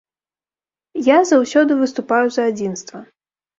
Я 1.09 1.17
заўсёды 1.33 1.79
выступаю 1.83 2.27
за 2.39 2.49
адзінства. 2.55 3.07